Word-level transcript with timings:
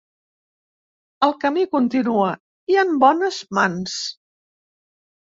El 1.27 1.35
camí 1.43 1.67
continua, 1.77 2.31
i 2.77 2.81
en 2.87 2.99
bones 3.07 3.41
mans. 3.63 4.03